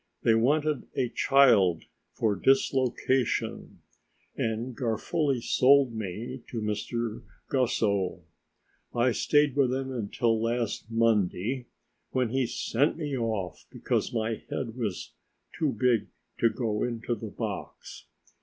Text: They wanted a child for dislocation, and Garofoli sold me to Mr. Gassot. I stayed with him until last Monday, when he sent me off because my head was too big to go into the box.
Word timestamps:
They 0.23 0.33
wanted 0.33 0.87
a 0.95 1.09
child 1.09 1.83
for 2.15 2.35
dislocation, 2.35 3.83
and 4.35 4.75
Garofoli 4.75 5.41
sold 5.41 5.93
me 5.93 6.41
to 6.49 6.59
Mr. 6.59 7.21
Gassot. 7.51 8.21
I 8.95 9.11
stayed 9.11 9.55
with 9.55 9.71
him 9.71 9.91
until 9.91 10.41
last 10.41 10.89
Monday, 10.89 11.67
when 12.13 12.29
he 12.29 12.47
sent 12.47 12.97
me 12.97 13.15
off 13.15 13.67
because 13.71 14.11
my 14.11 14.41
head 14.49 14.75
was 14.75 15.13
too 15.55 15.71
big 15.71 16.07
to 16.39 16.49
go 16.49 16.81
into 16.83 17.13
the 17.13 17.29
box. 17.29 18.07